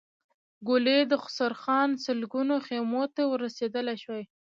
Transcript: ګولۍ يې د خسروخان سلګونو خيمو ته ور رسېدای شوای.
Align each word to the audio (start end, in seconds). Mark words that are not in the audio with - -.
ګولۍ 0.67 0.95
يې 0.99 1.03
د 1.11 1.13
خسروخان 1.23 1.89
سلګونو 2.03 2.55
خيمو 2.65 3.03
ته 3.15 3.21
ور 3.29 3.39
رسېدای 3.45 3.95
شوای. 4.03 4.23